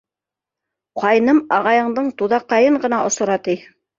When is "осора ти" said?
3.11-3.59